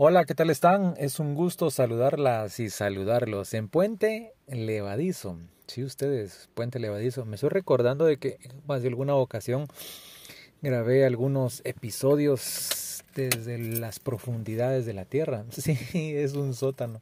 Hola, 0.00 0.26
¿qué 0.26 0.34
tal 0.36 0.48
están? 0.48 0.94
Es 0.96 1.18
un 1.18 1.34
gusto 1.34 1.72
saludarlas 1.72 2.60
y 2.60 2.70
saludarlos 2.70 3.52
en 3.52 3.66
Puente 3.66 4.32
Levadizo. 4.46 5.38
Sí, 5.66 5.82
ustedes, 5.82 6.48
Puente 6.54 6.78
Levadizo. 6.78 7.24
Me 7.24 7.34
estoy 7.34 7.48
recordando 7.48 8.04
de 8.04 8.16
que 8.16 8.38
más 8.68 8.82
de 8.82 8.90
alguna 8.90 9.16
ocasión 9.16 9.66
grabé 10.62 11.04
algunos 11.04 11.62
episodios 11.64 13.02
desde 13.16 13.58
las 13.58 13.98
profundidades 13.98 14.86
de 14.86 14.94
la 14.94 15.04
tierra. 15.04 15.44
Sí, 15.50 15.76
es 16.14 16.34
un 16.34 16.54
sótano. 16.54 17.00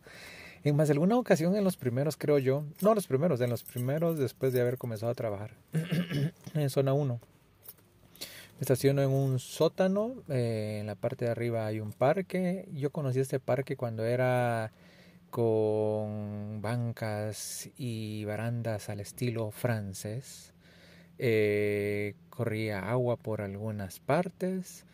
En 0.64 0.74
más 0.74 0.88
de 0.88 0.92
alguna 0.92 1.18
ocasión, 1.18 1.54
en 1.54 1.64
los 1.64 1.76
primeros, 1.76 2.16
creo 2.16 2.38
yo, 2.38 2.64
no 2.80 2.94
los 2.94 3.06
primeros, 3.06 3.42
en 3.42 3.50
los 3.50 3.62
primeros 3.62 4.16
después 4.16 4.54
de 4.54 4.62
haber 4.62 4.78
comenzado 4.78 5.12
a 5.12 5.14
trabajar 5.14 5.50
en 6.54 6.70
zona 6.70 6.94
1 6.94 7.20
me 7.20 7.35
estaciono 8.60 9.02
en 9.02 9.10
un 9.10 9.38
sótano, 9.38 10.14
eh, 10.28 10.78
en 10.80 10.86
la 10.86 10.94
parte 10.94 11.26
de 11.26 11.30
arriba 11.30 11.66
hay 11.66 11.80
un 11.80 11.92
parque. 11.92 12.68
Yo 12.72 12.90
conocí 12.90 13.20
este 13.20 13.40
parque 13.40 13.76
cuando 13.76 14.04
era 14.04 14.72
con 15.30 16.62
bancas 16.62 17.68
y 17.76 18.24
barandas 18.24 18.88
al 18.88 19.00
estilo 19.00 19.50
francés. 19.50 20.54
Eh, 21.18 22.14
corría 22.30 22.90
agua 22.90 23.16
por 23.16 23.42
algunas 23.42 24.00
partes. 24.00 24.84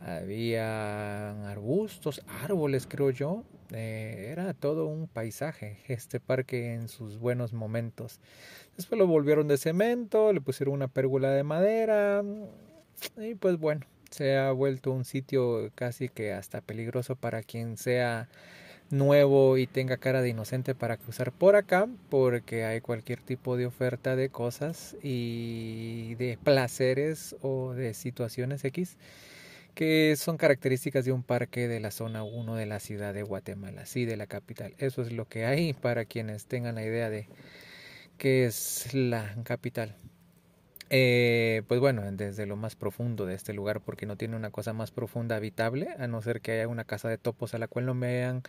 Había 0.00 1.50
arbustos, 1.50 2.22
árboles 2.42 2.86
creo 2.88 3.10
yo. 3.10 3.44
Eh, 3.72 4.28
era 4.30 4.52
todo 4.54 4.86
un 4.86 5.06
paisaje 5.06 5.78
este 5.86 6.20
parque 6.20 6.74
en 6.74 6.88
sus 6.88 7.18
buenos 7.18 7.52
momentos. 7.52 8.20
Después 8.76 8.98
lo 8.98 9.06
volvieron 9.06 9.48
de 9.48 9.58
cemento, 9.58 10.32
le 10.32 10.40
pusieron 10.40 10.74
una 10.74 10.88
pérgola 10.88 11.30
de 11.30 11.44
madera 11.44 12.22
y 13.16 13.34
pues 13.34 13.58
bueno, 13.58 13.86
se 14.10 14.36
ha 14.36 14.50
vuelto 14.52 14.92
un 14.92 15.04
sitio 15.04 15.70
casi 15.74 16.08
que 16.08 16.32
hasta 16.32 16.60
peligroso 16.60 17.16
para 17.16 17.42
quien 17.42 17.76
sea 17.76 18.28
nuevo 18.90 19.56
y 19.56 19.66
tenga 19.66 19.96
cara 19.98 20.20
de 20.20 20.30
inocente 20.30 20.74
para 20.74 20.96
cruzar 20.96 21.32
por 21.32 21.54
acá 21.54 21.88
porque 22.08 22.64
hay 22.64 22.80
cualquier 22.80 23.22
tipo 23.22 23.56
de 23.56 23.66
oferta 23.66 24.16
de 24.16 24.30
cosas 24.30 24.96
y 25.02 26.16
de 26.16 26.38
placeres 26.42 27.36
o 27.42 27.72
de 27.72 27.94
situaciones 27.94 28.64
X 28.64 28.96
que 29.74 30.16
son 30.16 30.36
características 30.36 31.04
de 31.04 31.12
un 31.12 31.22
parque 31.22 31.68
de 31.68 31.80
la 31.80 31.90
zona 31.92 32.24
1 32.24 32.56
de 32.56 32.66
la 32.66 32.80
ciudad 32.80 33.14
de 33.14 33.22
Guatemala, 33.22 33.86
sí, 33.86 34.04
de 34.04 34.16
la 34.16 34.26
capital. 34.26 34.74
Eso 34.78 35.02
es 35.02 35.12
lo 35.12 35.26
que 35.26 35.46
hay 35.46 35.72
para 35.72 36.04
quienes 36.04 36.46
tengan 36.46 36.74
la 36.74 36.82
idea 36.82 37.08
de 37.08 37.28
qué 38.18 38.44
es 38.46 38.92
la 38.92 39.34
capital. 39.44 39.96
Eh, 40.92 41.62
pues 41.68 41.78
bueno, 41.78 42.02
desde 42.10 42.46
lo 42.46 42.56
más 42.56 42.74
profundo 42.74 43.24
de 43.24 43.34
este 43.34 43.54
lugar, 43.54 43.80
porque 43.80 44.06
no 44.06 44.16
tiene 44.16 44.34
una 44.34 44.50
cosa 44.50 44.72
más 44.72 44.90
profunda 44.90 45.36
habitable, 45.36 45.90
a 45.98 46.08
no 46.08 46.20
ser 46.20 46.40
que 46.40 46.52
haya 46.52 46.66
una 46.68 46.84
casa 46.84 47.08
de 47.08 47.16
topos 47.16 47.54
a 47.54 47.58
la 47.58 47.68
cual 47.68 47.86
no 47.86 47.94
me 47.94 48.08
hayan 48.08 48.42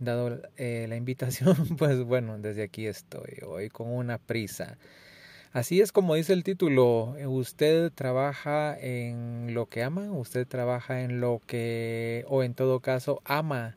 dado 0.00 0.42
eh, 0.56 0.86
la 0.88 0.96
invitación, 0.96 1.56
pues 1.78 2.02
bueno, 2.02 2.36
desde 2.38 2.64
aquí 2.64 2.86
estoy, 2.86 3.38
hoy 3.46 3.68
con 3.68 3.88
una 3.90 4.18
prisa. 4.18 4.76
Así 5.52 5.80
es 5.80 5.92
como 5.92 6.16
dice 6.16 6.32
el 6.32 6.42
título, 6.42 7.14
usted 7.28 7.92
trabaja 7.92 8.76
en 8.76 9.54
lo 9.54 9.66
que 9.66 9.84
ama, 9.84 10.10
usted 10.10 10.48
trabaja 10.48 11.02
en 11.02 11.20
lo 11.20 11.42
que, 11.46 12.24
o 12.28 12.42
en 12.42 12.54
todo 12.54 12.80
caso, 12.80 13.22
ama 13.24 13.76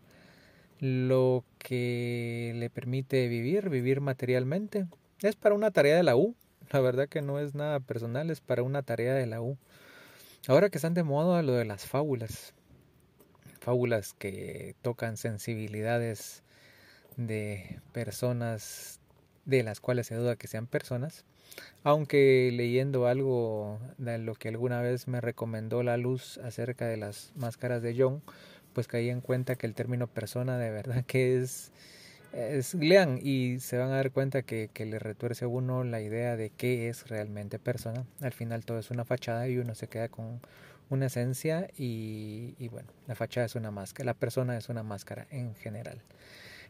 lo 0.80 1.44
que 1.60 2.54
le 2.56 2.72
permite 2.72 3.28
vivir, 3.28 3.70
vivir 3.70 4.02
materialmente. 4.02 4.88
Es 5.22 5.36
para 5.36 5.54
una 5.54 5.70
tarea 5.70 5.96
de 5.96 6.04
la 6.04 6.16
U, 6.16 6.36
la 6.72 6.80
verdad 6.80 7.08
que 7.08 7.22
no 7.22 7.40
es 7.40 7.56
nada 7.56 7.80
personal, 7.80 8.30
es 8.30 8.42
para 8.42 8.64
una 8.64 8.84
tarea 8.84 9.14
de 9.14 9.26
la 9.26 9.42
U. 9.42 9.58
Ahora 10.48 10.70
que 10.70 10.78
están 10.78 10.94
de 10.94 11.04
moda 11.04 11.42
lo 11.42 11.54
de 11.54 11.66
las 11.66 11.86
fábulas, 11.86 12.54
fábulas 13.60 14.14
que 14.14 14.76
tocan 14.82 15.18
sensibilidades 15.18 16.44
de 17.18 17.80
personas 17.92 19.00
de 19.46 19.64
las 19.64 19.80
cuales 19.80 20.08
se 20.08 20.16
duda 20.16 20.36
que 20.36 20.48
sean 20.48 20.68
personas, 20.68 21.26
aunque 21.84 22.50
leyendo 22.54 23.08
algo 23.08 23.80
de 23.98 24.18
lo 24.20 24.36
que 24.36 24.50
alguna 24.50 24.82
vez 24.82 25.08
me 25.08 25.22
recomendó 25.22 25.84
la 25.84 25.98
luz 25.98 26.38
acerca 26.40 26.86
de 26.86 26.98
las 26.98 27.32
máscaras 27.36 27.82
de 27.82 27.96
John, 27.98 28.22
pues 28.74 28.88
caí 28.88 29.10
en 29.10 29.22
cuenta 29.22 29.56
que 29.56 29.66
el 29.66 29.74
término 29.74 30.08
persona 30.08 30.58
de 30.58 30.70
verdad 30.70 31.04
que 31.06 31.42
es 31.42 31.72
lean 32.80 33.20
y 33.22 33.60
se 33.60 33.78
van 33.78 33.92
a 33.92 33.96
dar 33.96 34.12
cuenta 34.12 34.42
que, 34.44 34.70
que, 34.74 34.86
le 34.86 35.00
retuerce 35.00 35.46
a 35.46 35.48
uno 35.48 35.84
la 35.84 36.02
idea 36.02 36.36
de 36.36 36.50
qué 36.50 36.90
es 36.90 37.08
realmente 37.08 37.60
persona. 37.60 38.06
Al 38.22 38.34
final 38.34 38.66
todo 38.66 38.80
es 38.80 38.92
una 38.92 39.06
fachada 39.06 39.48
y 39.48 39.58
uno 39.58 39.76
se 39.76 39.88
queda 39.88 40.10
con 40.10 40.42
una 40.90 41.08
esencia 41.08 41.70
y, 41.78 42.56
y 42.60 42.68
bueno, 42.70 42.90
la 43.08 43.16
fachada 43.16 43.46
es 43.46 43.56
una 43.56 43.72
máscara, 43.72 44.06
la 44.06 44.14
persona 44.14 44.58
es 44.58 44.70
una 44.70 44.84
máscara 44.84 45.28
en 45.32 45.56
general. 45.56 46.02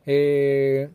Eh, 0.06 0.90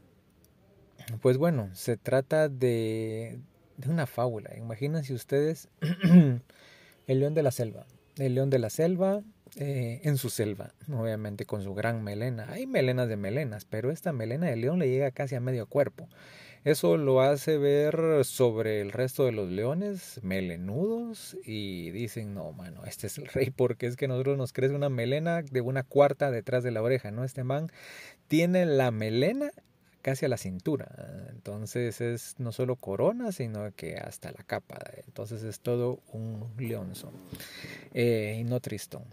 pues 1.21 1.37
bueno, 1.37 1.71
se 1.75 1.97
trata 1.97 2.49
de, 2.49 3.39
de 3.77 3.91
una 3.91 4.07
fábula. 4.07 4.57
Imagínense 4.57 5.15
ustedes 5.15 5.69
el 7.07 7.21
león 7.21 7.35
de 7.35 7.43
la 7.43 7.51
selva. 7.51 7.87
El 8.17 8.35
león 8.35 8.51
de 8.51 8.59
la 8.59 8.71
selva 8.71 9.23
eh, 9.57 10.01
en 10.05 10.17
su 10.17 10.31
selva, 10.31 10.73
obviamente 10.91 11.45
con 11.45 11.63
su 11.63 11.75
gran 11.75 12.03
melena. 12.03 12.47
Hay 12.51 12.67
melenas 12.67 13.09
de 13.09 13.17
melenas, 13.17 13.67
pero 13.67 13.91
esta 13.91 14.13
melena 14.13 14.47
de 14.47 14.57
león 14.57 14.79
le 14.79 14.89
llega 14.89 15.11
casi 15.11 15.35
a 15.35 15.41
medio 15.41 15.67
cuerpo. 15.67 16.09
Eso 16.65 16.97
lo 16.97 17.21
hace 17.21 17.59
ver 17.59 18.25
sobre 18.25 18.81
el 18.81 18.93
resto 18.93 19.25
de 19.25 19.33
los 19.33 19.51
leones 19.51 20.21
melenudos 20.23 21.37
y 21.45 21.91
dicen, 21.91 22.35
no, 22.35 22.53
mano, 22.53 22.85
este 22.87 23.09
es 23.09 23.19
el 23.19 23.27
rey 23.27 23.51
porque 23.51 23.87
es 23.87 23.97
que 23.97 24.07
nosotros 24.09 24.39
nos 24.39 24.53
crece 24.53 24.75
una 24.75 24.89
melena 24.89 25.43
de 25.43 25.61
una 25.61 25.83
cuarta 25.83 26.31
detrás 26.31 26.63
de 26.63 26.71
la 26.71 26.81
oreja, 26.81 27.11
¿no? 27.11 27.25
Este 27.25 27.43
man 27.43 27.71
tiene 28.29 28.65
la 28.65 28.91
melena 28.93 29.51
casi 30.03 30.25
a 30.25 30.29
la 30.29 30.37
cintura. 30.37 31.29
Entonces 31.31 32.01
es 32.01 32.37
no 32.39 32.53
solo 32.53 32.77
corona, 32.77 33.33
sino 33.33 33.73
que 33.75 33.97
hasta 33.97 34.31
la 34.31 34.43
capa. 34.45 34.79
Entonces 35.05 35.43
es 35.43 35.61
todo 35.61 36.01
un 36.13 36.53
leonzo 36.59 37.13
eh, 37.93 38.39
y 38.41 38.45
no 38.45 38.61
tristón. 38.61 39.05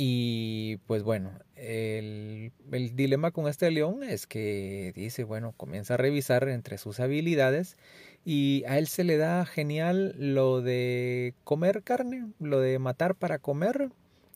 Y 0.00 0.76
pues 0.86 1.02
bueno, 1.02 1.32
el, 1.56 2.52
el, 2.70 2.94
dilema 2.94 3.32
con 3.32 3.48
este 3.48 3.68
león 3.68 4.04
es 4.04 4.28
que 4.28 4.92
dice, 4.94 5.24
bueno, 5.24 5.54
comienza 5.56 5.94
a 5.94 5.96
revisar 5.96 6.48
entre 6.48 6.78
sus 6.78 7.00
habilidades 7.00 7.76
y 8.24 8.62
a 8.68 8.78
él 8.78 8.86
se 8.86 9.02
le 9.02 9.16
da 9.16 9.44
genial 9.44 10.14
lo 10.16 10.62
de 10.62 11.34
comer 11.42 11.82
carne, 11.82 12.28
lo 12.38 12.60
de 12.60 12.78
matar 12.78 13.16
para 13.16 13.40
comer, 13.40 13.90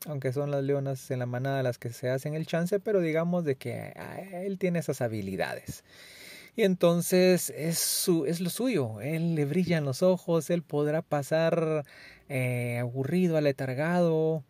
aunque 0.07 0.33
son 0.33 0.51
las 0.51 0.65
leonas 0.65 1.09
en 1.13 1.21
la 1.21 1.27
manada 1.27 1.63
las 1.63 1.79
que 1.79 1.93
se 1.93 2.11
hacen 2.11 2.35
el 2.35 2.45
chance, 2.45 2.81
pero 2.81 3.01
digamos 3.01 3.45
de 3.45 3.55
que 3.55 3.95
él 4.33 4.59
tiene 4.59 4.81
esas 4.81 5.01
habilidades. 5.01 5.85
Y 6.57 6.65
entonces 6.65 7.51
es, 7.51 7.79
su, 7.79 8.27
es 8.27 8.41
lo 8.41 8.51
suyo, 8.51 9.01
él 9.01 9.37
le 9.37 9.45
brillan 9.45 9.85
los 9.85 10.03
ojos, 10.03 10.51
él 10.51 10.63
podrá 10.65 11.03
pasar 11.03 11.85
eh, 12.29 12.79
aburrido, 12.81 13.37
aletargado, 13.37 14.43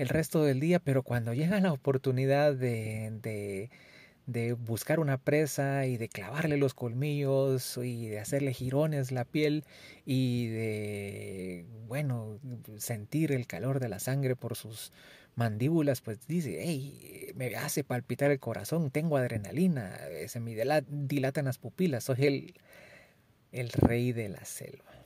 el 0.00 0.08
resto 0.08 0.42
del 0.42 0.60
día, 0.60 0.78
pero 0.78 1.02
cuando 1.02 1.34
llega 1.34 1.60
la 1.60 1.72
oportunidad 1.72 2.54
de, 2.54 3.12
de, 3.22 3.70
de, 4.26 4.54
buscar 4.54 4.98
una 4.98 5.18
presa 5.18 5.84
y 5.84 5.98
de 5.98 6.08
clavarle 6.08 6.56
los 6.56 6.72
colmillos 6.72 7.76
y 7.76 8.08
de 8.08 8.18
hacerle 8.18 8.54
jirones 8.54 9.12
la 9.12 9.26
piel 9.26 9.64
y 10.06 10.46
de, 10.48 11.66
bueno, 11.86 12.38
sentir 12.78 13.32
el 13.32 13.46
calor 13.46 13.78
de 13.78 13.90
la 13.90 13.98
sangre 13.98 14.36
por 14.36 14.56
sus 14.56 14.90
mandíbulas, 15.34 16.00
pues 16.00 16.26
dice, 16.26 16.60
hey, 16.62 17.32
me 17.36 17.54
hace 17.56 17.84
palpitar 17.84 18.30
el 18.30 18.40
corazón, 18.40 18.90
tengo 18.90 19.18
adrenalina, 19.18 19.98
se 20.28 20.40
me 20.40 20.56
dilatan 20.88 21.44
las 21.44 21.58
pupilas, 21.58 22.04
soy 22.04 22.24
el, 22.24 22.54
el 23.52 23.70
rey 23.70 24.12
de 24.12 24.30
la 24.30 24.46
selva. 24.46 24.99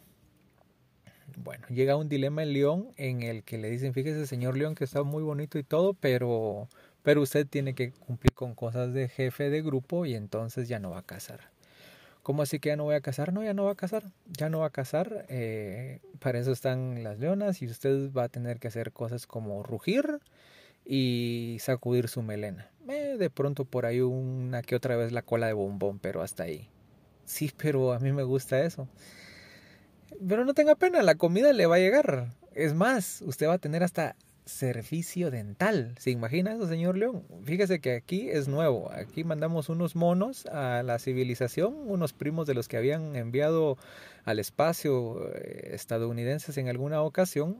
Bueno, 1.36 1.66
llega 1.68 1.96
un 1.96 2.08
dilema 2.08 2.42
en 2.42 2.52
León 2.52 2.88
en 2.96 3.22
el 3.22 3.42
que 3.42 3.58
le 3.58 3.70
dicen, 3.70 3.92
fíjese 3.92 4.26
señor 4.26 4.56
León 4.56 4.74
que 4.74 4.84
está 4.84 5.02
muy 5.02 5.22
bonito 5.22 5.58
y 5.58 5.64
todo, 5.64 5.94
pero, 5.94 6.68
pero 7.02 7.22
usted 7.22 7.46
tiene 7.46 7.74
que 7.74 7.92
cumplir 7.92 8.32
con 8.32 8.54
cosas 8.54 8.92
de 8.94 9.08
jefe 9.08 9.50
de 9.50 9.62
grupo 9.62 10.06
y 10.06 10.14
entonces 10.14 10.68
ya 10.68 10.78
no 10.78 10.90
va 10.90 10.98
a 10.98 11.02
casar. 11.02 11.40
¿Cómo 12.22 12.42
así 12.42 12.58
que 12.58 12.70
ya 12.70 12.76
no 12.76 12.84
voy 12.84 12.94
a 12.94 13.02
casar? 13.02 13.34
No, 13.34 13.44
ya 13.44 13.52
no 13.52 13.64
va 13.64 13.72
a 13.72 13.74
casar, 13.74 14.04
ya 14.26 14.48
no 14.48 14.60
va 14.60 14.66
a 14.66 14.70
casar. 14.70 15.26
Eh, 15.28 16.00
para 16.20 16.38
eso 16.38 16.52
están 16.52 17.02
las 17.02 17.18
leonas 17.18 17.60
y 17.60 17.66
usted 17.66 18.12
va 18.12 18.24
a 18.24 18.28
tener 18.30 18.58
que 18.58 18.68
hacer 18.68 18.92
cosas 18.92 19.26
como 19.26 19.62
rugir 19.62 20.20
y 20.86 21.58
sacudir 21.60 22.08
su 22.08 22.22
melena. 22.22 22.70
Eh, 22.88 23.16
de 23.18 23.28
pronto 23.28 23.66
por 23.66 23.84
ahí 23.84 24.00
una 24.00 24.62
que 24.62 24.74
otra 24.74 24.96
vez 24.96 25.12
la 25.12 25.20
cola 25.20 25.48
de 25.48 25.52
bombón, 25.52 25.98
pero 25.98 26.22
hasta 26.22 26.44
ahí. 26.44 26.68
Sí, 27.26 27.50
pero 27.56 27.92
a 27.92 27.98
mí 27.98 28.12
me 28.12 28.22
gusta 28.22 28.60
eso. 28.62 28.88
Pero 30.26 30.44
no 30.44 30.54
tenga 30.54 30.74
pena, 30.74 31.02
la 31.02 31.16
comida 31.16 31.52
le 31.52 31.66
va 31.66 31.76
a 31.76 31.80
llegar. 31.80 32.28
Es 32.54 32.74
más, 32.74 33.22
usted 33.22 33.48
va 33.48 33.54
a 33.54 33.58
tener 33.58 33.82
hasta 33.82 34.16
servicio 34.44 35.30
dental. 35.30 35.94
¿Se 35.98 36.10
imagina 36.10 36.52
eso, 36.52 36.68
señor 36.68 36.96
León? 36.96 37.24
Fíjese 37.44 37.80
que 37.80 37.94
aquí 37.94 38.28
es 38.28 38.48
nuevo. 38.48 38.90
Aquí 38.92 39.24
mandamos 39.24 39.68
unos 39.68 39.96
monos 39.96 40.46
a 40.46 40.82
la 40.82 40.98
civilización, 40.98 41.74
unos 41.86 42.12
primos 42.12 42.46
de 42.46 42.54
los 42.54 42.68
que 42.68 42.76
habían 42.76 43.16
enviado 43.16 43.78
al 44.24 44.38
espacio 44.38 45.30
eh, 45.34 45.70
estadounidenses 45.72 46.56
en 46.58 46.68
alguna 46.68 47.02
ocasión. 47.02 47.58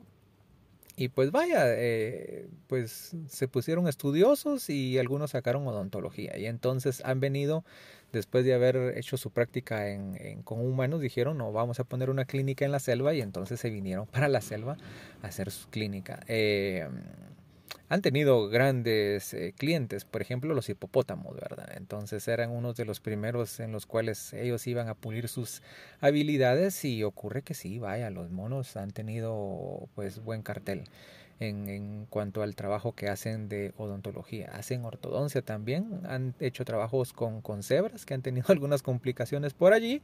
Y 0.97 1.09
pues 1.09 1.31
vaya, 1.31 1.63
eh, 1.67 2.47
pues 2.67 3.15
se 3.27 3.47
pusieron 3.49 3.87
estudiosos 3.87 4.69
y 4.69 4.97
algunos 4.97 5.31
sacaron 5.31 5.67
odontología. 5.67 6.37
Y 6.37 6.45
entonces 6.45 7.01
han 7.03 7.19
venido, 7.19 7.65
después 8.13 8.45
de 8.45 8.53
haber 8.53 8.97
hecho 8.97 9.17
su 9.17 9.31
práctica 9.31 9.89
en, 9.89 10.41
con 10.43 10.61
humanos, 10.61 11.01
dijeron, 11.01 11.37
no, 11.37 11.51
vamos 11.51 11.81
a 11.81 11.83
poner 11.83 12.09
una 12.09 12.23
clínica 12.23 12.63
en 12.63 12.71
la 12.71 12.79
selva 12.79 13.13
y 13.13 13.21
entonces 13.21 13.59
se 13.59 13.69
vinieron 13.69 14.07
para 14.07 14.29
la 14.29 14.39
selva 14.39 14.77
a 15.21 15.27
hacer 15.27 15.51
su 15.51 15.69
clínica. 15.69 16.21
Eh, 16.27 16.87
han 17.89 18.01
tenido 18.01 18.49
grandes 18.49 19.33
eh, 19.33 19.53
clientes, 19.57 20.05
por 20.05 20.21
ejemplo 20.21 20.53
los 20.53 20.69
hipopótamos, 20.69 21.35
¿verdad? 21.35 21.69
Entonces 21.75 22.27
eran 22.27 22.51
unos 22.51 22.75
de 22.75 22.85
los 22.85 22.99
primeros 22.99 23.59
en 23.59 23.71
los 23.71 23.85
cuales 23.85 24.33
ellos 24.33 24.65
iban 24.67 24.89
a 24.89 24.95
pulir 24.95 25.27
sus 25.27 25.61
habilidades 26.01 26.83
y 26.85 27.03
ocurre 27.03 27.43
que 27.43 27.53
sí, 27.53 27.79
vaya, 27.79 28.09
los 28.09 28.31
monos 28.31 28.75
han 28.77 28.91
tenido 28.91 29.87
pues 29.95 30.23
buen 30.23 30.41
cartel 30.41 30.85
en, 31.39 31.69
en, 31.69 32.05
cuanto 32.09 32.41
al 32.41 32.55
trabajo 32.55 32.93
que 32.93 33.09
hacen 33.09 33.49
de 33.49 33.73
odontología. 33.77 34.51
Hacen 34.53 34.85
ortodoncia 34.85 35.41
también, 35.41 36.01
han 36.07 36.33
hecho 36.39 36.65
trabajos 36.65 37.13
con, 37.13 37.41
con 37.41 37.63
cebras 37.63 38.05
que 38.05 38.13
han 38.13 38.21
tenido 38.21 38.47
algunas 38.49 38.81
complicaciones 38.81 39.53
por 39.53 39.73
allí 39.73 40.01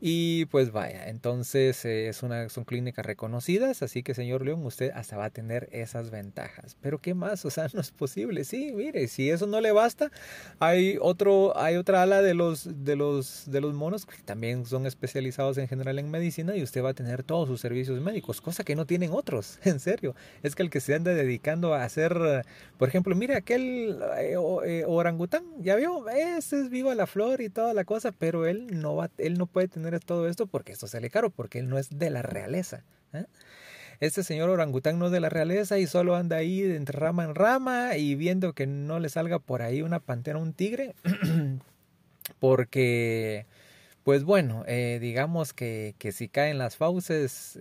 y 0.00 0.46
pues 0.46 0.72
vaya, 0.72 1.08
entonces 1.08 1.84
eh, 1.84 2.08
es 2.08 2.22
una, 2.22 2.48
son 2.48 2.64
clínicas 2.64 3.04
reconocidas, 3.04 3.82
así 3.82 4.02
que 4.02 4.14
señor 4.14 4.44
León, 4.44 4.64
usted 4.64 4.90
hasta 4.94 5.16
va 5.16 5.26
a 5.26 5.30
tener 5.30 5.68
esas 5.72 6.10
ventajas. 6.10 6.76
Pero 6.80 6.98
¿qué 6.98 7.14
más? 7.14 7.44
O 7.44 7.50
sea, 7.50 7.68
no 7.74 7.80
es 7.80 7.90
posible. 7.90 8.44
Sí, 8.44 8.72
mire, 8.74 9.08
si 9.08 9.30
eso 9.30 9.46
no 9.46 9.60
le 9.60 9.72
basta, 9.72 10.10
hay 10.58 10.98
otro, 11.00 11.56
hay 11.56 11.76
otra 11.76 12.02
ala 12.02 12.22
de 12.22 12.34
los, 12.34 12.84
de 12.84 12.96
los, 12.96 13.50
de 13.50 13.60
los 13.60 13.74
monos 13.74 14.06
que 14.06 14.22
también 14.22 14.66
son 14.66 14.86
especializados 14.86 15.58
en 15.58 15.68
general 15.68 15.98
en 15.98 16.10
medicina 16.10 16.56
y 16.56 16.62
usted 16.62 16.82
va 16.82 16.90
a 16.90 16.94
tener 16.94 17.22
todos 17.22 17.48
sus 17.48 17.60
servicios 17.60 18.00
médicos, 18.00 18.40
cosa 18.40 18.64
que 18.64 18.74
no 18.74 18.86
tienen 18.86 19.10
otros, 19.12 19.58
en 19.64 19.80
serio. 19.80 20.14
Es 20.42 20.54
que 20.54 20.62
el 20.62 20.70
que 20.72 20.80
se 20.80 20.94
anda 20.94 21.12
dedicando 21.12 21.74
a 21.74 21.84
hacer, 21.84 22.46
por 22.78 22.88
ejemplo, 22.88 23.14
mire 23.14 23.36
aquel 23.36 24.00
eh, 24.16 24.36
eh, 24.64 24.84
orangután, 24.86 25.44
ya 25.58 25.76
vio, 25.76 26.08
ese 26.08 26.60
es 26.60 26.70
viva 26.70 26.94
la 26.94 27.06
flor 27.06 27.42
y 27.42 27.50
toda 27.50 27.74
la 27.74 27.84
cosa, 27.84 28.10
pero 28.10 28.46
él 28.46 28.80
no 28.80 28.96
va, 28.96 29.10
él 29.18 29.36
no 29.36 29.46
puede 29.46 29.68
tener 29.68 30.00
todo 30.00 30.26
esto 30.26 30.46
porque 30.46 30.72
esto 30.72 30.86
sale 30.86 31.10
caro, 31.10 31.28
porque 31.28 31.58
él 31.58 31.68
no 31.68 31.76
es 31.76 31.98
de 31.98 32.08
la 32.08 32.22
realeza. 32.22 32.84
¿eh? 33.12 33.26
Este 34.00 34.22
señor 34.22 34.48
orangután 34.48 34.98
no 34.98 35.06
es 35.06 35.12
de 35.12 35.20
la 35.20 35.28
realeza 35.28 35.78
y 35.78 35.86
solo 35.86 36.16
anda 36.16 36.36
ahí 36.36 36.62
de 36.62 36.82
rama 36.86 37.24
en 37.24 37.34
rama 37.34 37.98
y 37.98 38.14
viendo 38.14 38.54
que 38.54 38.66
no 38.66 38.98
le 38.98 39.10
salga 39.10 39.40
por 39.40 39.60
ahí 39.60 39.82
una 39.82 40.00
pantera, 40.00 40.38
un 40.38 40.54
tigre, 40.54 40.94
porque, 42.40 43.44
pues 44.04 44.24
bueno, 44.24 44.64
digamos 44.66 45.52
que, 45.52 45.94
que, 45.98 46.12
si 46.12 46.30
caen 46.30 46.56
las 46.56 46.78
fauces, 46.78 47.58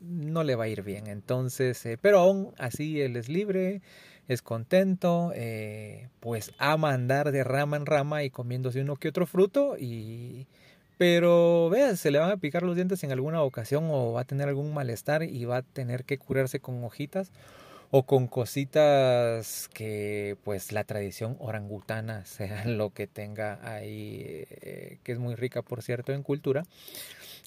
no 0.00 0.44
le 0.44 0.54
va 0.54 0.64
a 0.64 0.68
ir 0.68 0.82
bien. 0.82 1.06
Entonces, 1.06 1.84
eh, 1.86 1.98
pero 2.00 2.18
aún 2.20 2.54
así 2.58 3.00
él 3.00 3.16
es 3.16 3.28
libre, 3.28 3.82
es 4.28 4.42
contento, 4.42 5.32
eh, 5.34 6.08
pues 6.20 6.52
ama 6.58 6.92
andar 6.92 7.32
de 7.32 7.44
rama 7.44 7.76
en 7.76 7.86
rama 7.86 8.22
y 8.24 8.30
comiéndose 8.30 8.80
uno 8.80 8.96
que 8.96 9.08
otro 9.08 9.26
fruto 9.26 9.76
y... 9.78 10.46
Pero 10.98 11.70
vean, 11.70 11.96
se 11.96 12.10
le 12.10 12.18
van 12.18 12.32
a 12.32 12.38
picar 12.38 12.64
los 12.64 12.74
dientes 12.74 13.04
en 13.04 13.12
alguna 13.12 13.42
ocasión 13.42 13.86
o 13.88 14.14
va 14.14 14.22
a 14.22 14.24
tener 14.24 14.48
algún 14.48 14.74
malestar 14.74 15.22
y 15.22 15.44
va 15.44 15.58
a 15.58 15.62
tener 15.62 16.04
que 16.04 16.18
curarse 16.18 16.58
con 16.58 16.82
hojitas 16.82 17.30
o 17.90 18.04
con 18.04 18.26
cositas 18.26 19.68
que 19.72 20.36
pues 20.44 20.72
la 20.72 20.84
tradición 20.84 21.36
orangutana 21.38 22.24
sea 22.26 22.64
lo 22.66 22.90
que 22.90 23.06
tenga 23.06 23.58
ahí, 23.62 24.44
eh, 24.50 24.98
que 25.02 25.12
es 25.12 25.18
muy 25.18 25.34
rica 25.34 25.62
por 25.62 25.82
cierto 25.82 26.12
en 26.12 26.22
cultura. 26.22 26.64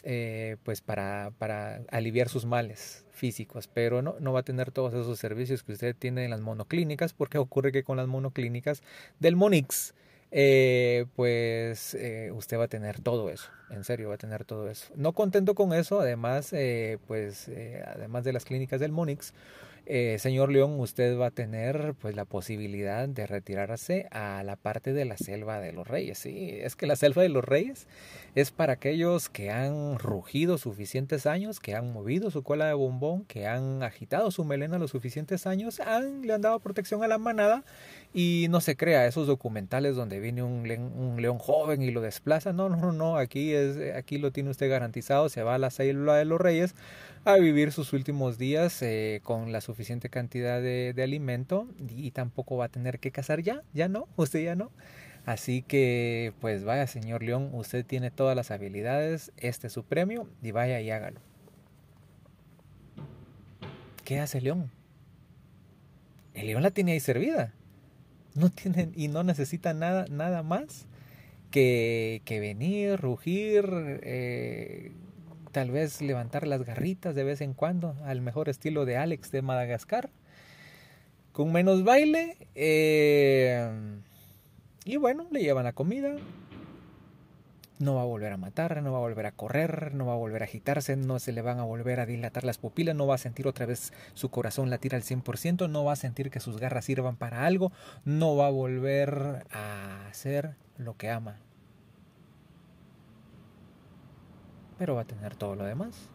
Eh, 0.04 0.58
pues 0.64 0.82
para, 0.82 1.32
para 1.38 1.84
aliviar 1.92 2.28
sus 2.28 2.46
males 2.46 3.06
físicos, 3.12 3.68
pero 3.72 4.02
no, 4.02 4.16
no 4.20 4.34
va 4.34 4.40
a 4.40 4.44
tener 4.44 4.72
todos 4.72 4.96
esos 4.96 5.20
servicios 5.20 5.62
que 5.62 5.74
usted 5.74 5.96
tiene 5.96 6.24
en 6.26 6.32
las 6.32 6.42
monoclínicas, 6.42 7.14
porque 7.14 7.38
ocurre 7.38 7.72
que 7.72 7.84
con 7.84 7.98
las 7.98 8.08
monoclínicas 8.08 8.82
del 9.20 9.36
Monix, 9.36 9.94
eh, 10.32 11.06
pues 11.16 11.96
usted 12.34 12.58
va 12.58 12.64
a 12.64 12.68
tener 12.68 13.00
todo 13.00 13.30
eso, 13.30 13.52
en 13.70 13.84
serio 13.84 14.10
va 14.10 14.16
a 14.16 14.18
tener 14.18 14.44
todo 14.44 14.72
eso. 14.72 14.92
No 14.96 15.14
contento 15.14 15.54
con 15.54 15.72
eso, 15.72 16.02
además, 16.02 16.52
pues 17.06 17.52
además 17.86 18.24
de 18.24 18.34
las 18.34 18.44
clínicas 18.44 18.80
del 18.80 18.92
Monix, 18.92 19.36
eh, 19.94 20.20
señor 20.20 20.50
León, 20.50 20.80
usted 20.80 21.20
va 21.20 21.26
a 21.26 21.32
tener 21.32 21.96
pues 22.00 22.16
la 22.16 22.24
posibilidad 22.24 23.10
de 23.10 23.28
retirarse 23.28 24.08
a 24.12 24.42
la 24.42 24.56
parte 24.56 24.94
de 24.94 25.04
la 25.04 25.18
selva 25.18 25.60
de 25.60 25.74
los 25.74 25.86
reyes. 25.86 26.18
Sí, 26.18 26.50
es 26.50 26.78
que 26.78 26.88
la 26.88 26.96
selva 26.96 27.24
de 27.24 27.28
los 27.28 27.44
reyes 27.44 27.88
es 28.34 28.52
para 28.52 28.72
aquellos 28.72 29.28
que 29.28 29.52
han 29.52 30.00
rugido 30.00 30.58
suficientes 30.58 31.26
años, 31.26 31.60
que 31.60 31.76
han 31.76 31.92
movido 31.92 32.32
su 32.32 32.42
cola 32.42 32.68
de 32.68 32.74
bombón, 32.74 33.26
que 33.26 33.48
han 33.48 33.84
agitado 33.84 34.32
su 34.32 34.46
melena 34.46 34.80
los 34.80 34.92
suficientes 34.92 35.46
años, 35.46 35.82
han, 35.82 36.22
le 36.22 36.32
han 36.32 36.42
dado 36.42 36.62
protección 36.62 37.04
a 37.04 37.10
la 37.10 37.18
manada 37.18 37.66
y 38.14 38.48
no 38.50 38.62
se 38.62 38.78
crea 38.78 39.08
esos 39.08 39.28
documentales 39.28 39.98
donde 39.98 40.22
viene 40.22 40.42
un 40.42 40.70
león, 40.70 40.94
un 40.96 41.22
león 41.22 41.38
joven 41.38 41.82
y 41.82 41.92
lo 41.92 42.00
desplaza. 42.00 42.54
No, 42.54 42.70
no, 42.70 42.94
no, 42.94 43.18
aquí, 43.18 43.52
es, 43.52 43.94
aquí 43.94 44.20
lo 44.20 44.32
tiene 44.32 44.52
usted 44.52 44.70
garantizado, 44.70 45.28
se 45.28 45.44
va 45.44 45.56
a 45.56 45.58
la 45.58 45.70
selva 45.70 46.16
de 46.16 46.24
los 46.24 46.40
reyes 46.40 46.76
a 47.24 47.36
vivir 47.38 47.72
sus 47.72 47.94
últimos 47.94 48.38
días 48.38 48.82
eh, 48.82 49.22
con 49.24 49.52
la 49.52 49.62
suficiente 49.62 50.10
cantidad 50.10 50.62
de, 50.62 50.94
de, 50.94 51.04
alimento 51.04 51.68
y 51.78 52.12
tampoco 52.12 52.58
va 52.58 52.66
a 52.66 52.70
tener 52.70 53.00
que 53.00 53.12
cazar 53.12 53.42
ya, 53.42 53.62
ya 53.74 53.88
no, 53.88 54.08
usted 54.16 54.44
ya 54.44 54.56
no. 54.56 54.72
Así 55.26 55.62
que, 55.62 56.34
pues 56.42 56.64
vaya, 56.64 56.88
señor 56.88 57.22
León, 57.22 57.52
usted 57.54 57.86
tiene 57.86 58.10
todas 58.10 58.36
las 58.36 58.50
habilidades, 58.50 59.32
este 59.38 59.68
es 59.68 59.74
su 59.74 59.84
premio 59.84 60.28
y 60.42 60.52
vaya 60.52 60.82
y 60.82 60.90
hágalo. 60.90 61.20
¿Qué 64.04 64.20
hace 64.20 64.42
León? 64.42 64.72
El 66.34 66.48
León 66.48 66.64
la 66.64 66.72
tiene 66.72 66.94
ahí 66.94 67.00
servida. 67.00 67.54
No 68.34 68.50
tiene 68.50 68.90
y 68.96 69.10
no 69.10 69.24
necesita 69.24 69.74
nada, 69.74 70.06
nada 70.10 70.42
más 70.42 70.88
que, 71.52 72.22
que 72.26 72.40
venir, 72.40 73.00
rugir, 73.00 73.66
eh, 74.04 74.92
tal 75.52 75.72
vez 75.72 76.02
levantar 76.02 76.48
las 76.48 76.64
garritas 76.64 77.16
de 77.16 77.24
vez 77.24 77.42
en 77.42 77.54
cuando, 77.54 77.96
al 78.04 78.22
mejor 78.22 78.50
estilo 78.50 78.86
de 78.86 78.98
Alex 78.98 79.32
de 79.32 79.42
Madagascar, 79.42 80.10
con 81.32 81.52
menos 81.52 81.84
baile, 81.84 82.38
eh, 82.56 83.70
y 84.86 84.98
bueno, 84.98 85.28
le 85.32 85.42
llevan 85.42 85.66
la 85.66 85.74
comida, 85.74 86.16
no 87.82 87.96
va 87.96 88.02
a 88.02 88.06
volver 88.06 88.32
a 88.32 88.38
matar, 88.38 88.82
no 88.82 88.92
va 88.92 89.00
a 89.00 89.02
volver 89.02 89.26
a 89.26 89.32
correr, 89.32 89.94
no 89.94 90.06
va 90.06 90.14
a 90.14 90.18
volver 90.18 90.42
a 90.44 90.46
agitarse, 90.46 90.96
no 90.96 91.20
se 91.20 91.32
le 91.32 91.42
van 91.42 91.60
a 91.60 91.64
volver 91.64 92.00
a 92.00 92.06
dilatar 92.06 92.44
las 92.44 92.58
pupilas, 92.58 92.96
no 92.96 93.08
va 93.08 93.16
a 93.16 93.18
sentir 93.18 93.48
otra 93.48 93.66
vez 93.66 93.92
su 94.14 94.30
corazón 94.30 94.70
latir 94.70 94.96
al 94.96 95.04
100%, 95.04 95.70
no 95.70 95.84
va 95.84 95.94
a 95.94 95.98
sentir 95.98 96.30
que 96.30 96.40
sus 96.40 96.58
garras 96.60 96.86
sirvan 96.86 97.16
para 97.16 97.46
algo, 97.46 97.72
no 98.06 98.36
va 98.36 98.48
a 98.48 98.52
volver 98.52 99.46
a 99.52 100.08
hacer 100.08 100.56
lo 100.78 100.96
que 100.96 101.10
ama, 101.10 101.38
pero 104.82 104.96
va 104.96 105.02
a 105.02 105.06
tener 105.06 105.36
todo 105.36 105.54
lo 105.54 105.64
demás. 105.64 106.10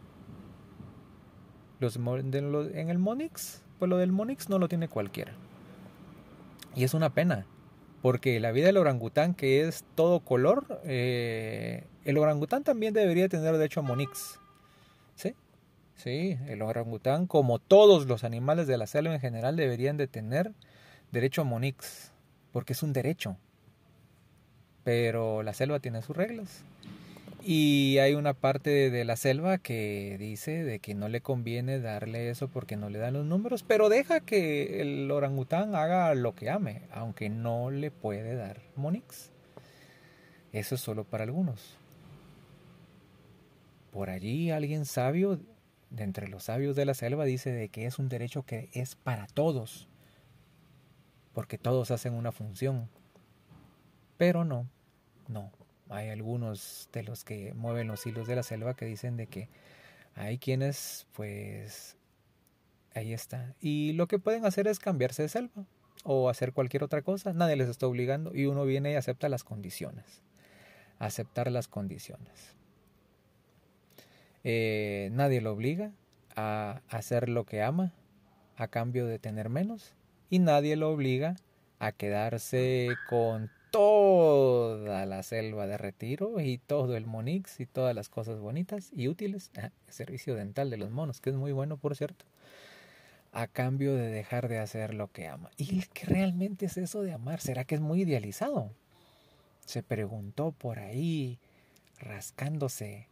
Los, 1.79 1.95
en 1.95 2.91
el 2.91 2.99
Monix, 2.99 3.63
pues 3.79 3.89
lo 3.89 3.97
del 3.97 4.11
Monix 4.11 4.49
no 4.49 4.59
lo 4.59 4.67
tiene 4.67 4.89
cualquiera. 4.89 5.35
Y 6.75 6.83
es 6.83 6.93
una 6.93 7.15
pena, 7.15 7.47
porque 8.03 8.41
la 8.41 8.51
vida 8.51 8.67
del 8.67 8.79
orangután, 8.79 9.35
que 9.35 9.61
es 9.61 9.85
todo 9.95 10.19
color, 10.19 10.81
eh, 10.83 11.85
el 12.05 12.19
orangután 12.19 12.65
también 12.65 12.93
debería 12.93 13.29
tener 13.29 13.53
derecho 13.53 13.79
a 13.79 13.83
Monix. 13.85 14.41
¿Sí? 15.15 15.37
Sí, 15.95 16.37
el 16.49 16.61
orangután, 16.61 17.29
como 17.29 17.61
todos 17.61 18.09
los 18.09 18.25
animales 18.25 18.67
de 18.67 18.79
la 18.79 18.89
selva 18.89 19.15
en 19.15 19.21
general, 19.21 19.55
deberían 19.55 19.97
de 19.97 20.09
tener 20.09 20.51
derecho 21.13 21.43
a 21.43 21.45
Monix, 21.45 22.11
porque 22.51 22.73
es 22.73 22.83
un 22.83 22.93
derecho. 22.93 23.37
Pero 24.83 25.45
la 25.45 25.55
selva 25.55 25.79
tiene 25.79 26.03
sus 26.03 26.17
reglas. 26.17 26.65
Y 27.49 27.99
hay 27.99 28.15
una 28.15 28.35
parte 28.35 28.91
de 28.91 29.05
la 29.05 29.15
selva 29.15 29.59
que 29.59 30.17
dice 30.19 30.65
de 30.65 30.81
que 30.81 30.97
no 30.97 31.09
le 31.09 31.21
conviene 31.21 31.79
darle 31.79 32.29
eso 32.29 32.49
porque 32.49 32.77
no 32.77 32.91
le 32.91 32.99
dan 32.99 33.15
los 33.15 33.25
números, 33.25 33.63
pero 33.63 33.89
deja 33.89 34.19
que 34.19 34.81
el 34.81 35.09
orangután 35.09 35.77
haga 35.77 36.13
lo 36.17 36.35
que 36.35 36.51
ame, 36.51 36.83
aunque 36.91 37.29
no 37.29 37.71
le 37.71 37.93
puede 37.93 38.35
dar 38.35 38.63
Monix. 38.75 39.31
Eso 40.51 40.75
es 40.75 40.81
solo 40.81 41.05
para 41.05 41.23
algunos. 41.23 41.77
Por 43.93 44.11
allí 44.11 44.51
alguien 44.51 44.85
sabio, 44.85 45.39
de 45.91 46.03
entre 46.03 46.27
los 46.27 46.43
sabios 46.43 46.75
de 46.75 46.85
la 46.85 46.95
selva, 46.95 47.27
dice 47.27 47.53
de 47.53 47.69
que 47.69 47.87
es 47.87 48.01
un 48.01 48.09
derecho 48.09 48.43
que 48.43 48.71
es 48.73 48.97
para 48.97 49.29
todos, 49.29 49.87
porque 51.33 51.59
todos 51.59 51.93
hacen 51.93 52.15
una 52.15 52.33
función. 52.33 52.89
Pero 54.17 54.45
no, 54.45 54.67
no, 55.29 55.53
hay 55.89 56.09
algunos 56.11 56.89
de 56.93 57.03
los 57.03 57.25
que 57.25 57.55
mueven 57.55 57.89
los 57.89 58.07
hilos 58.07 58.27
de 58.27 58.37
la 58.37 58.43
selva 58.43 58.75
que 58.75 58.87
dicen 58.87 59.17
de 59.17 59.27
que 59.27 59.49
hay 60.15 60.39
quienes 60.39 61.07
pues 61.13 61.97
ahí 62.95 63.13
está. 63.13 63.55
Y 63.61 63.93
lo 63.93 64.09
que 64.09 64.19
pueden 64.19 64.45
hacer 64.47 64.67
es 64.67 64.79
cambiarse 64.79 65.23
de 65.23 65.29
selva 65.29 65.67
o 66.05 66.29
hacer 66.29 66.53
cualquier 66.53 66.83
otra 66.83 67.03
cosa. 67.03 67.33
Nadie 67.33 67.57
les 67.57 67.69
está 67.69 67.87
obligando 67.87 68.35
y 68.35 68.47
uno 68.47 68.65
viene 68.65 68.93
y 68.93 68.95
acepta 68.95 69.29
las 69.29 69.45
condiciones. 69.45 70.23
Aceptar 70.99 71.51
las 71.51 71.69
condiciones. 71.69 72.57
Eh, 74.45 75.11
nadie 75.13 75.41
lo 75.41 75.53
obliga 75.53 75.93
a 76.35 76.81
hacer 76.89 77.29
lo 77.29 77.45
que 77.45 77.63
ama. 77.63 77.93
a 78.59 78.69
cambio 78.69 79.07
de 79.07 79.19
tener 79.19 79.51
menos 79.51 79.93
y 80.31 80.39
nadie 80.39 80.77
lo 80.77 80.91
obliga 80.91 81.37
a 81.79 81.93
quedarse 81.93 82.89
con 83.09 83.51
toda 83.71 85.07
la 85.07 85.23
selva 85.23 85.67
de 85.67 85.79
retiro 85.79 86.41
y 86.41 86.59
todo 86.59 86.97
el 86.97 87.07
Monix 87.07 87.61
y 87.61 87.67
todas 87.67 87.95
las 87.95 88.09
cosas 88.09 88.39
bonitas 88.39 88.91
y 88.93 89.09
útiles. 89.09 89.51
el 89.55 89.73
servicio 89.89 90.35
dental 90.35 90.71
de 90.71 90.77
los 90.77 90.91
monos, 90.91 91.21
que 91.21 91.31
es 91.31 91.37
muy 91.37 91.53
bueno, 91.53 91.77
por 91.77 91.97
cierto. 91.97 92.25
A 93.33 93.47
cambio 93.47 93.95
de 93.95 94.09
dejar 94.09 94.49
de 94.49 94.59
hacer 94.59 94.95
lo 94.95 95.13
que 95.13 95.29
ama. 95.29 95.51
¿Y 95.57 95.83
qué 95.93 96.07
realmente 96.07 96.67
es 96.67 96.77
eso 96.77 97.03
de 97.03 97.13
amar? 97.13 97.41
¿Será 97.41 97.65
que 97.65 97.75
es 97.75 97.81
muy 97.81 98.03
idealizado? 98.03 98.71
Se 99.67 99.83
preguntó 99.83 100.53
por 100.53 100.79
ahí, 100.79 101.39
rascándose 101.99 103.09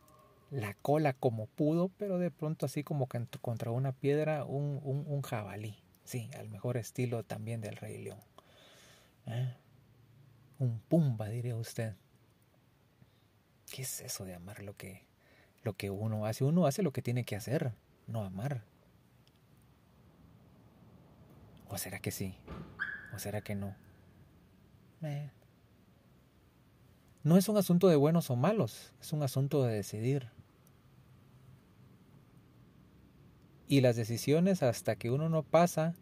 la 0.51 0.75
cola 0.75 1.13
como 1.13 1.47
pudo, 1.47 1.91
pero 1.99 2.19
de 2.19 2.31
pronto 2.31 2.67
así 2.67 2.85
como 2.85 3.09
que 3.09 3.21
contra 3.41 3.71
una 3.71 3.93
piedra, 3.93 4.45
un, 4.45 4.81
un, 4.85 5.23
jabalí. 5.23 5.77
Sí, 6.05 6.31
al 6.39 6.49
mejor 6.49 6.77
estilo 6.77 7.25
también 7.25 7.61
del 7.61 7.77
Rey 7.77 8.03
León. 8.03 8.21
¿Eh? 9.27 9.55
Un 10.65 10.81
pumba, 10.81 11.29
diría 11.29 11.57
usted. 11.57 11.95
¿Qué 13.71 13.83
es 13.83 14.01
eso 14.01 14.25
de 14.25 14.35
amar 14.35 14.63
lo 14.63 14.77
que, 14.77 15.05
lo 15.63 15.75
que 15.75 15.91
uno 15.91 16.27
hace? 16.27 16.45
Uno 16.45 16.67
hace 16.67 16.83
lo 16.83 16.93
que 16.93 17.03
tiene 17.03 17.25
que 17.25 17.37
hacer, 17.37 17.73
no 18.07 18.23
amar. 18.25 18.63
¿O 21.69 21.79
será 21.79 21.99
que 21.99 22.11
sí? 22.11 22.37
¿O 23.15 23.19
será 23.19 23.41
que 23.41 23.55
no? 23.55 23.75
No 27.23 27.37
es 27.37 27.49
un 27.49 27.57
asunto 27.57 27.89
de 27.89 27.97
buenos 27.97 28.31
o 28.31 28.37
malos, 28.37 28.93
es 29.01 29.13
un 29.13 29.23
asunto 29.23 29.63
de 29.65 29.75
decidir. 29.75 30.31
Y 33.67 33.81
las 33.81 33.97
decisiones 33.97 34.63
hasta 34.63 34.97
que 34.97 35.11
uno 35.11 35.29
no 35.29 35.43
pasa 35.43 35.95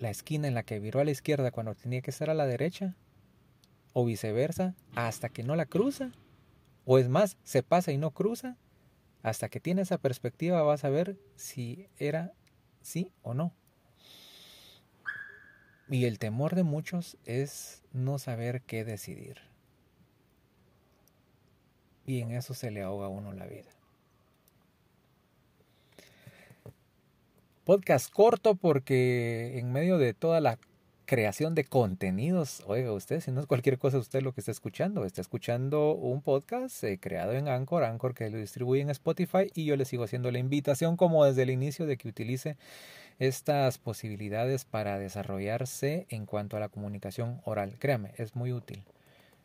la 0.00 0.10
esquina 0.10 0.48
en 0.48 0.54
la 0.54 0.64
que 0.64 0.80
viró 0.80 1.00
a 1.00 1.04
la 1.04 1.10
izquierda 1.10 1.52
cuando 1.52 1.74
tenía 1.74 2.00
que 2.00 2.10
estar 2.10 2.30
a 2.30 2.34
la 2.34 2.46
derecha, 2.46 2.96
o 3.92 4.04
viceversa, 4.04 4.74
hasta 4.94 5.28
que 5.28 5.42
no 5.42 5.54
la 5.56 5.66
cruza, 5.66 6.12
o 6.86 6.98
es 6.98 7.08
más, 7.08 7.36
se 7.44 7.62
pasa 7.62 7.92
y 7.92 7.98
no 7.98 8.10
cruza, 8.10 8.56
hasta 9.22 9.50
que 9.50 9.60
tiene 9.60 9.82
esa 9.82 9.98
perspectiva 9.98 10.62
vas 10.62 10.84
a 10.84 10.90
ver 10.90 11.18
si 11.36 11.86
era 11.98 12.32
sí 12.80 13.12
o 13.22 13.34
no. 13.34 13.52
Y 15.90 16.06
el 16.06 16.18
temor 16.18 16.54
de 16.54 16.62
muchos 16.62 17.18
es 17.26 17.82
no 17.92 18.18
saber 18.18 18.62
qué 18.62 18.84
decidir. 18.84 19.38
Y 22.06 22.20
en 22.20 22.30
eso 22.30 22.54
se 22.54 22.70
le 22.70 22.82
ahoga 22.82 23.06
a 23.06 23.10
uno 23.10 23.32
la 23.32 23.46
vida. 23.46 23.70
Podcast 27.64 28.12
corto 28.12 28.54
porque 28.54 29.58
en 29.58 29.72
medio 29.72 29.98
de 29.98 30.14
toda 30.14 30.40
la 30.40 30.58
creación 31.10 31.56
de 31.56 31.64
contenidos, 31.64 32.62
oiga 32.66 32.92
usted, 32.92 33.20
si 33.20 33.32
no 33.32 33.40
es 33.40 33.46
cualquier 33.46 33.78
cosa 33.78 33.98
usted 33.98 34.22
lo 34.22 34.32
que 34.32 34.40
está 34.40 34.52
escuchando, 34.52 35.04
está 35.04 35.20
escuchando 35.20 35.92
un 35.94 36.22
podcast 36.22 36.84
eh, 36.84 37.00
creado 37.00 37.32
en 37.32 37.48
Anchor, 37.48 37.82
Anchor 37.82 38.14
que 38.14 38.30
lo 38.30 38.38
distribuye 38.38 38.82
en 38.82 38.90
Spotify 38.90 39.50
y 39.54 39.64
yo 39.64 39.76
le 39.76 39.84
sigo 39.84 40.04
haciendo 40.04 40.30
la 40.30 40.38
invitación 40.38 40.96
como 40.96 41.24
desde 41.24 41.42
el 41.42 41.50
inicio 41.50 41.86
de 41.86 41.96
que 41.96 42.08
utilice 42.08 42.56
estas 43.18 43.78
posibilidades 43.78 44.64
para 44.64 45.00
desarrollarse 45.00 46.06
en 46.10 46.26
cuanto 46.26 46.56
a 46.56 46.60
la 46.60 46.68
comunicación 46.68 47.40
oral. 47.44 47.76
Créame, 47.80 48.12
es 48.16 48.36
muy 48.36 48.52
útil. 48.52 48.84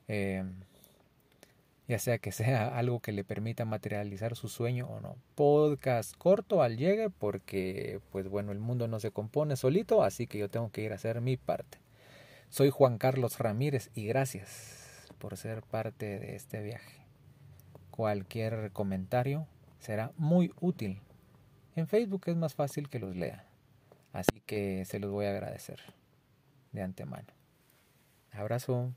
Eh, 0.08 0.44
ya 1.88 2.00
sea 2.00 2.18
que 2.18 2.32
sea 2.32 2.78
algo 2.78 3.00
que 3.00 3.12
le 3.12 3.24
permita 3.24 3.66
materializar 3.66 4.36
su 4.36 4.48
sueño 4.48 4.88
o 4.88 5.00
no. 5.00 5.18
Podcast 5.36 6.16
corto 6.18 6.62
al 6.62 6.78
llegue 6.78 7.10
porque 7.10 8.00
pues 8.12 8.28
bueno, 8.28 8.52
el 8.52 8.60
mundo 8.60 8.88
no 8.88 9.00
se 9.00 9.12
compone 9.12 9.56
solito, 9.56 10.04
así 10.04 10.28
que 10.28 10.40
yo 10.40 10.50
tengo 10.50 10.72
que 10.72 10.82
ir 10.82 10.92
a 10.92 10.96
hacer 10.96 11.22
mi 11.22 11.38
parte. 11.38 11.78
Soy 12.50 12.70
Juan 12.70 12.98
Carlos 12.98 13.38
Ramírez 13.40 13.92
y 13.94 14.06
gracias 14.06 15.08
por 15.20 15.38
ser 15.38 15.62
parte 15.62 16.20
de 16.20 16.36
este 16.36 16.62
viaje. 16.62 17.06
Cualquier 17.92 18.72
comentario 18.72 19.48
será 19.80 20.12
muy 20.18 20.52
útil. 20.60 21.02
En 21.76 21.88
Facebook 21.88 22.24
es 22.28 22.36
más 22.36 22.56
fácil 22.56 22.90
que 22.90 23.00
los 23.00 23.16
lea, 23.16 23.46
así 24.14 24.42
que 24.46 24.86
se 24.86 25.00
los 25.00 25.12
voy 25.12 25.26
a 25.26 25.32
agradecer 25.32 25.80
de 26.72 26.82
antemano. 26.82 27.28
Abrazo. 28.32 28.94